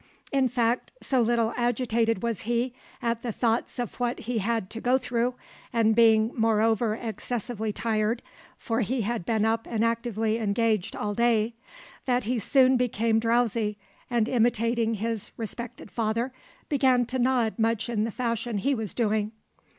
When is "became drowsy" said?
12.77-13.77